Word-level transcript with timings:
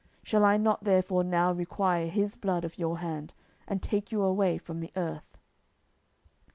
shall 0.23 0.43
I 0.43 0.57
not 0.57 0.83
therefore 0.83 1.23
now 1.23 1.51
require 1.53 2.07
his 2.07 2.35
blood 2.35 2.65
of 2.65 2.79
your 2.79 2.97
hand, 2.97 3.35
and 3.67 3.83
take 3.83 4.11
you 4.11 4.23
away 4.23 4.57
from 4.57 4.79
the 4.79 4.91
earth? 4.95 5.37